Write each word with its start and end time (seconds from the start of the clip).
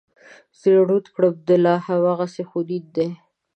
زه 0.59 0.67
یې 0.73 0.81
ړوند 0.87 1.07
کړم 1.13 1.33
دا 1.47 1.55
لا 1.65 1.75
هغسې 1.87 2.43
خونین 2.49 2.85
دی. 2.95 3.09